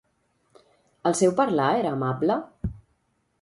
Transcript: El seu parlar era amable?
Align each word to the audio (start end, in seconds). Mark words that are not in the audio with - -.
El 1.09 1.17
seu 1.19 1.35
parlar 1.41 1.67
era 1.83 1.93
amable? 1.99 2.39